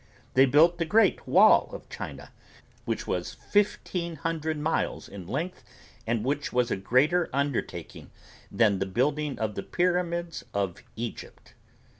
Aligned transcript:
They 0.33 0.47
built 0.47 0.79
the 0.79 0.85
Great 0.85 1.27
Wall 1.27 1.69
of 1.73 1.87
China 1.87 2.31
which 2.85 3.05
was 3.05 3.35
fifteen 3.35 4.15
hundred 4.15 4.57
miles 4.57 5.07
in 5.07 5.27
length 5.27 5.63
and 6.07 6.25
which 6.25 6.51
was 6.51 6.71
a 6.71 6.75
greater 6.75 7.29
undertaking 7.31 8.09
than 8.51 8.79
the 8.79 8.87
building 8.87 9.37
of 9.37 9.53
the 9.53 9.61
Pyramids 9.61 10.43
of 10.55 10.81
Egypt. 10.95 11.53